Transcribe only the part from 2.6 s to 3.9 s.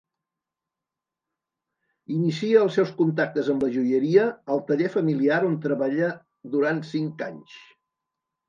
els seus contactes amb la